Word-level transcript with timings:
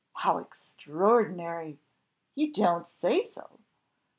"How 0.15 0.39
extraordinary!" 0.39 1.79
"You 2.33 2.51
do 2.51 2.61
not 2.63 2.87
say 2.87 3.31
so?" 3.31 3.59